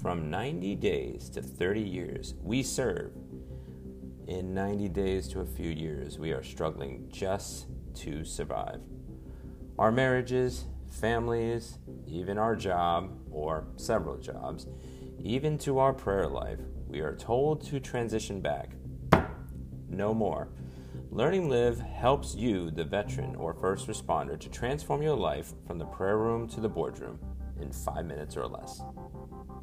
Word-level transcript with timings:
From 0.00 0.30
90 0.30 0.76
days 0.76 1.28
to 1.28 1.42
30 1.42 1.82
years, 1.82 2.34
we 2.42 2.62
serve. 2.62 3.12
In 4.26 4.54
90 4.54 4.88
days 4.88 5.28
to 5.28 5.40
a 5.40 5.46
few 5.46 5.68
years, 5.68 6.18
we 6.18 6.32
are 6.32 6.42
struggling 6.42 7.06
just 7.12 7.66
to 7.96 8.24
survive. 8.24 8.80
Our 9.78 9.92
marriages, 9.92 10.64
families, 10.88 11.76
even 12.06 12.38
our 12.38 12.56
job 12.56 13.10
or 13.30 13.66
several 13.76 14.16
jobs, 14.16 14.66
even 15.18 15.58
to 15.58 15.78
our 15.78 15.92
prayer 15.92 16.28
life, 16.28 16.60
we 16.88 17.00
are 17.00 17.14
told 17.14 17.62
to 17.66 17.78
transition 17.78 18.40
back. 18.40 18.70
No 19.86 20.14
more. 20.14 20.48
Learn 21.10 21.48
& 21.48 21.50
Live 21.50 21.78
helps 21.78 22.34
you, 22.34 22.70
the 22.70 22.84
veteran 22.84 23.34
or 23.34 23.52
first 23.52 23.86
responder, 23.86 24.40
to 24.40 24.48
transform 24.48 25.02
your 25.02 25.16
life 25.16 25.52
from 25.66 25.76
the 25.76 25.84
prayer 25.84 26.16
room 26.16 26.48
to 26.48 26.60
the 26.60 26.70
boardroom 26.70 27.18
in 27.60 27.70
five 27.70 28.06
minutes 28.06 28.34
or 28.34 28.46
less. 28.46 28.80